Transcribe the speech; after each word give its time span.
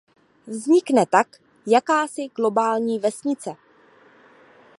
Vznikne 0.47 1.05
tak 1.05 1.27
jakási 1.67 2.27
„globální 2.35 2.99
vesnice“. 2.99 3.55